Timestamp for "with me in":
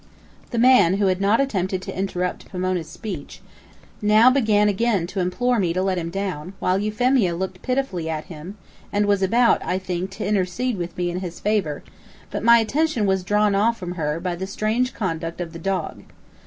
10.79-11.19